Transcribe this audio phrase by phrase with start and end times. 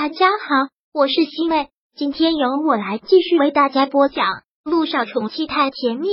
[0.00, 4.26] 大家好，我是西妹，今天由我来继续为大家播讲
[4.62, 6.06] 《路上宠妻太甜蜜》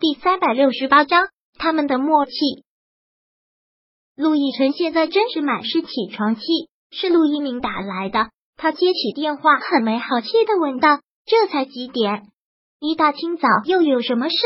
[0.00, 1.28] 第三百六十八章。
[1.58, 2.32] 他们的默契。
[4.16, 6.42] 陆亦辰现在真是满是起床气，
[6.90, 8.30] 是陆一鸣打来的。
[8.56, 12.22] 他接起电话，很没好气的问道：“这才几点？
[12.80, 14.36] 一大清早又有什么事？”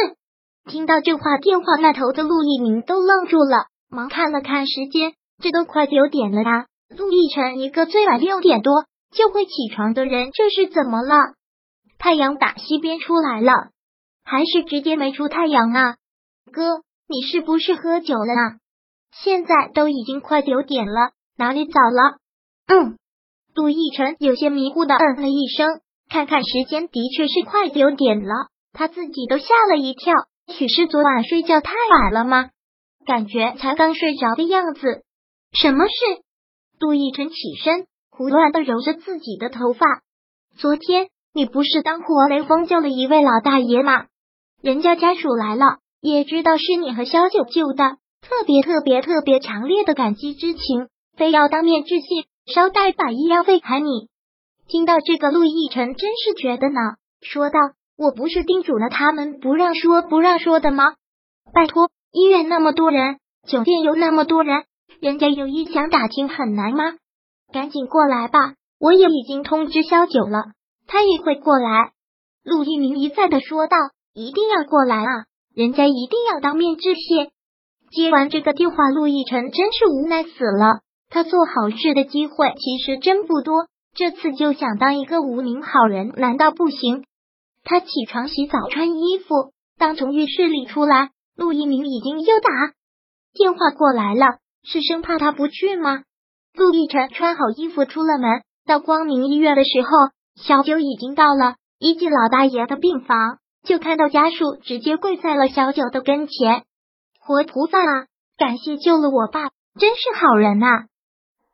[0.68, 6.66] 听到这话，电话那头的陆一鸣都愣住了，忙看了看时间，这都快九点了啊！
[6.88, 11.34] 陆亦辰一个最晚六点多就会起床的人，这是怎么了？
[11.98, 13.52] 太阳打西边出来了，
[14.24, 15.96] 还是直接没出太阳啊？
[16.52, 18.58] 哥，你是不是喝酒了啊？
[19.12, 22.18] 现在都已经快九点了，哪里早了？
[22.66, 22.96] 嗯，
[23.54, 30.14] 陆亦辰有些迷糊的嗯了一声，看看时间，的确是快九点了，他自己都吓了一跳，
[30.46, 32.50] 许是昨晚睡觉太晚了吗？
[33.06, 35.02] 感觉才刚睡着的样子，
[35.52, 36.22] 什么事？
[36.78, 39.84] 杜奕晨起身，胡乱的揉着自己的头发。
[40.56, 44.06] 昨天你不是当活雷锋救了一位老大爷吗？
[44.62, 52.06] 人家家属来了，也知道是你和萧九救的，特别特别特别强烈的感激之情，非要当面致谢，
[52.52, 54.08] 捎带把医药费还你。
[54.68, 56.80] 听到这个，陆亦辰真是觉得呢，
[57.22, 57.58] 说道
[57.98, 60.94] ：“我不是叮嘱了他们不让说不让说的吗？
[61.52, 64.62] 拜托，医院那么多人，酒店有那么多人。”
[65.00, 66.94] 人家有意想打听很难吗？
[67.52, 68.54] 赶紧过来吧！
[68.80, 70.52] 我也已经通知萧九了，
[70.86, 71.92] 他也会过来。
[72.44, 73.76] 陆一鸣一再的说道
[74.12, 75.24] ：“一定要过来啊！
[75.54, 77.30] 人家一定要当面致谢。”
[77.90, 80.80] 接完这个电话，陆亦辰真是无奈死了。
[81.10, 87.04] 他做好事的机会其实真不多，这次就想当一个无名好人，难道不行？
[87.64, 92.48] 他起床洗澡穿衣服，当从浴室里出来，陆一鸣已经又打
[93.32, 94.38] 电话过来了。
[94.70, 96.02] 是生怕他不去吗？
[96.52, 99.88] 陆亦辰穿好衣服出了门，到光明医院的时候，
[100.36, 101.54] 小九已经到了。
[101.78, 106.64] 一进老大爷的病房，就看到家属直接跪在了小九的跟前。
[107.20, 108.06] 活菩萨啊，
[108.36, 110.66] 感谢救了我爸，真是好人呐！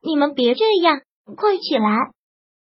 [0.02, 1.02] 你们别这样，
[1.36, 2.10] 快起来！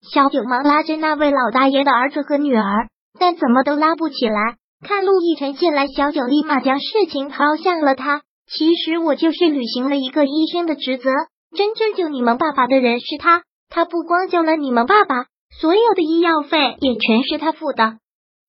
[0.01, 4.57] 小九忙拉着那位老大爷的儿子和女儿，但怎么都拉不起来。
[4.85, 8.21] 看陆亦辰进来，小九立马将事情抛向了他。
[8.45, 11.09] 其实我就是履行了一个医生的职责，
[11.55, 15.25] 真正救你们爸爸的人是他，他不光救了你们爸爸，
[15.59, 17.97] 所有的医药费也全是他付的。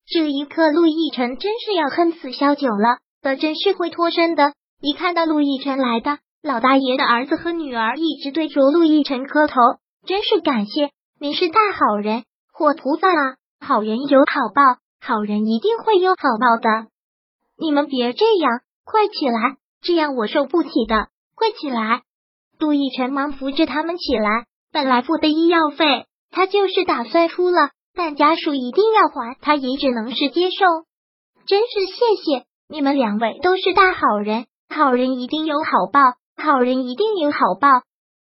[0.07, 4.53] 这一刻，陆亦辰真是要恨死萧九了，可真是会脱身的。
[4.81, 9.55] 一看到陆亦辰来的，老大爷的儿子和女儿一直对着陆亦辰磕头，
[10.05, 13.35] 真是感谢您是大好人，活菩萨啊！
[13.65, 14.61] 好人有好报，
[15.01, 16.89] 好人一定会有好报的。
[17.57, 19.57] 你们别这样，快起来！
[19.85, 22.01] 这样我受不起的，快起来！
[22.57, 24.45] 杜奕晨忙扶着他们起来。
[24.71, 30.65] 本来付的医药费，他就是打算出了，但家属一定要还，他也只能是接受。
[31.45, 36.01] 真是谢谢你们两位，都是大好人，好人一定有好报，
[36.35, 37.69] 好人一定有好报。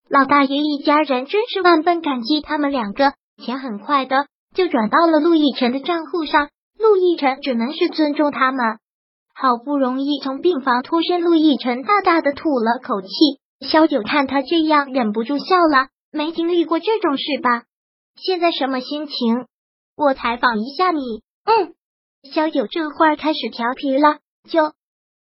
[0.10, 3.14] 老大爷一家人真是万分感激他们两个，
[3.44, 8.78] 钱很快的就转到了陆亦辰的账户上，陆亦辰只能是尊重他们。
[9.40, 13.08] 好不容易从病房脱身，陆亦辰大大的吐了口气。
[13.62, 15.90] 萧九看他这样，忍不住笑了。
[16.12, 17.66] 没经历过这种事吧？
[18.16, 19.46] 现在什么心情？
[19.96, 21.22] 我采访一下你。
[21.46, 21.76] 嗯，
[22.34, 24.18] 萧九这会儿开始调皮了，
[24.50, 24.74] 就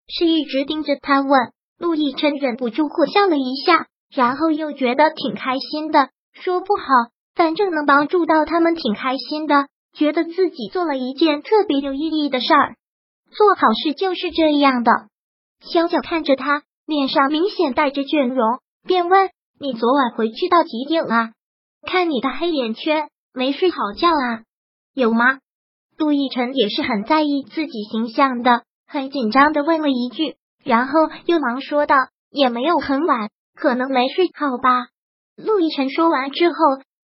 [0.08, 1.32] 是一直盯着他问。
[1.80, 6.84] 陆亦辰忍不住苦笑了一下，然后又觉得挺开心的，说不好，
[7.34, 12.76] 反正能帮助到他们，挺开心的，觉得自己做了一件特别有意义的事儿。
[13.34, 14.92] 做好事就是这样的。
[15.60, 19.30] 小九看着他，脸上明显带着倦容，便问
[19.60, 21.32] ：“你昨晚回去到几点啊？
[21.86, 24.44] 看你的黑眼圈，没睡好觉啊？
[24.94, 25.40] 有吗？”
[25.98, 30.94] 陆奕辰也是很在意自己形象的，很紧张的问了一句，然后
[31.26, 31.96] 又忙说道
[32.30, 34.88] ：“也没有很晚，可能没睡好吧。”
[35.38, 36.56] 陆亦辰说完之后，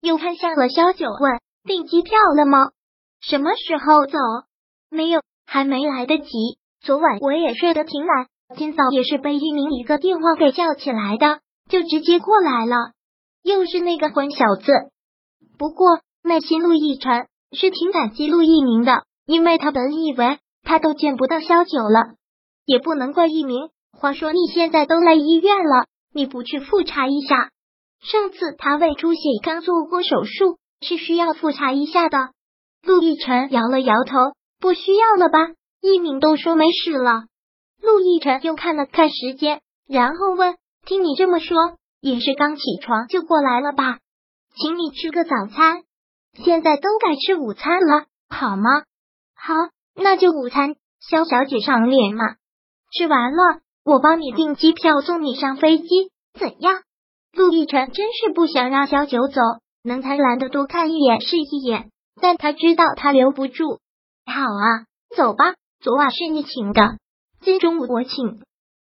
[0.00, 2.70] 又看向了萧九，问：“订机票了吗？
[3.20, 4.18] 什么时候走？
[4.88, 6.28] 没有。”还没来得及，
[6.82, 8.26] 昨晚我也睡得挺晚，
[8.56, 11.40] 今早也是被一鸣一个电话给叫起来的，
[11.70, 12.76] 就直接过来了。
[13.42, 14.72] 又是那个混小子。
[15.56, 22.16] 不过内心陆亦辰是挺感激陆一鸣的，因为他本以为他都见不到萧九了，
[22.64, 23.70] 也不能怪一鸣。
[23.98, 27.50] 话说你现在都来医院了，你不去复查一下？
[28.00, 32.30] 上次他胃出血刚做过手术，是需要复查一下的。
[32.82, 34.18] 陆亦辰摇了摇头。
[34.60, 35.38] 不需要了吧？
[35.80, 37.24] 一鸣都说没事了。
[37.80, 40.56] 陆亦辰又看了看时间，然后问
[40.86, 41.56] ：“听你这么说，
[42.00, 43.98] 也是刚起床就过来了吧？
[44.56, 45.82] 请你吃个早餐。
[46.42, 48.82] 现在都该吃午餐了，好吗？
[49.34, 49.54] 好，
[49.94, 50.74] 那就午餐。
[51.00, 52.24] 肖小姐赏脸嘛。
[52.90, 56.82] 吃完了，我帮你订机票，送你上飞机，怎样？
[57.32, 59.40] 陆亦辰真是不想让萧九走，
[59.84, 63.80] 能贪婪的多看一眼是一眼，但他知道他留不住。
[64.26, 64.84] 好啊，
[65.16, 65.54] 走吧。
[65.80, 66.98] 昨晚是你请的，
[67.42, 68.40] 今中午我请。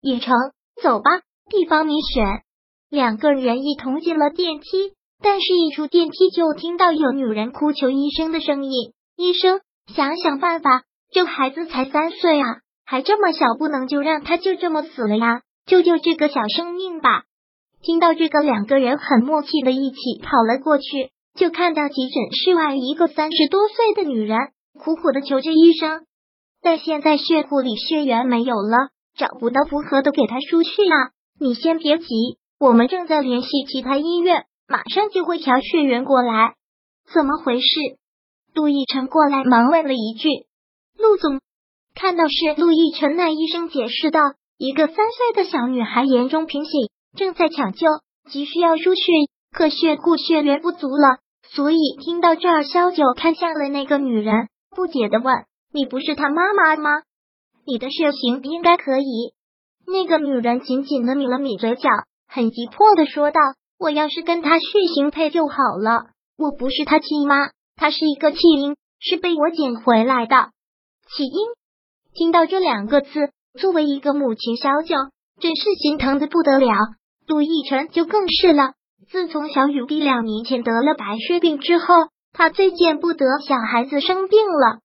[0.00, 0.32] 也成，
[0.80, 1.10] 走吧。
[1.50, 2.42] 地方你选。
[2.88, 8.92] 两个人一同进了电梯，但是一出电梯就听到有女人哭求医生的声音。
[9.16, 9.60] 医生，
[9.92, 15.42] 想想办法，这孩子才三岁啊，还这么小，不能就让他就这么死了呀！
[15.66, 17.24] 救救这个小生命吧！
[17.82, 24.38] 听到这个，两个人很默契的一起跑了过去，就看到急诊室外一个三十多岁的女人
[24.78, 26.04] 苦苦的求着医生，
[26.62, 31.10] 但现在血库里血源没有了，找不到符合的给他输去啊！
[31.38, 32.06] 你先别急，
[32.58, 36.54] 我们正在联系其他医院，马上就会调血源过来。
[37.12, 37.66] 怎么回事？
[38.54, 40.28] 陆亦辰过来忙问了一句
[40.96, 41.40] ：“陆总，
[41.94, 44.20] 看到是陆亦辰。”那医生解释道
[44.58, 46.70] ：“一个三岁的小女孩严重贫血。”
[47.16, 47.86] 正在抢救，
[48.30, 49.02] 急需要输血，
[49.52, 51.18] 可血库血源不足了。
[51.48, 56.90] 所以听到这儿，萧九看向了那个女人，不解的问：“你不是他妈妈吗？
[57.66, 59.32] 你的血型应该可以。”
[59.86, 61.88] 那个女人紧紧的抿了抿嘴角，
[62.26, 63.40] 很急迫的说道
[63.78, 66.06] ：“我要是跟他血型配就好了。
[66.36, 70.50] 我不是他亲妈，他是一个弃婴，是被我捡回来的。”
[71.14, 71.38] 弃婴。
[72.14, 74.94] 听到这两个字，作为一个母亲，小九
[75.40, 76.68] 真是心疼的不得了。
[77.26, 78.74] 陆亦辰就更是了。
[79.10, 81.86] 自从小雨滴两年前得了白血病之后，
[82.34, 84.80] 他最见不得小孩子生病了。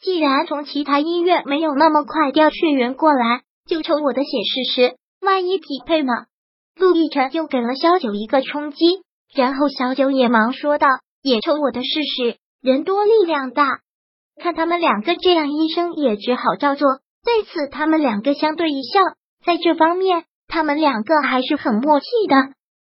[0.00, 6.12] 既然从其他医院没有那么快调血源过来，就抽我的血试试，万一匹配呢？
[6.74, 9.02] 陆亦辰又给了小九一个冲击，
[9.34, 10.88] 然后小九也忙说道
[11.22, 13.78] ：“也抽我的试试，人多力量大。”
[14.42, 16.88] 看他们两个这样，医生也只好照做。
[17.24, 19.00] 对此，他们两个相对一笑，
[19.44, 20.24] 在这方面。
[20.48, 22.36] 他们两个还是很默契的，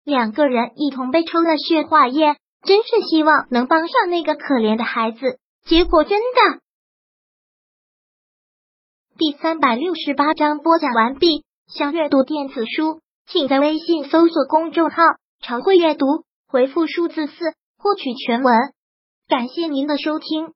[0.03, 2.35] 两个人一同被抽了血化验，
[2.67, 5.39] 真是希望能帮上那个可怜的孩子。
[5.65, 6.59] 结果真的，
[9.17, 11.45] 第三百六十八章播讲完毕。
[11.67, 15.01] 想阅读电子书，请在微信搜索公众号
[15.39, 16.05] “常会阅读”，
[16.47, 17.33] 回复数字四
[17.77, 18.53] 获取全文。
[19.29, 20.53] 感谢您的收听。